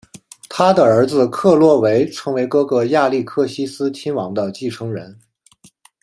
[0.49, 5.15] 他的儿子克洛维成为哥哥亚历克西斯亲王的继承人。